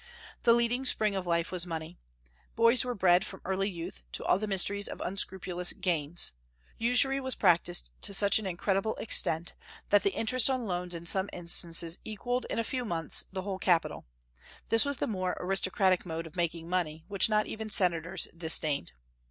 [0.41, 1.99] The leading spring of life was money.
[2.55, 6.31] Boys were bred from early youth to all the mysteries of unscrupulous gains.
[6.79, 9.53] Usury was practised to such an incredible extent
[9.91, 13.59] that the interest on loans in some instances equalled, in a few months, the whole
[13.59, 14.07] capital;
[14.69, 18.93] this was the more aristocratic mode of making money, which not even senators disdained.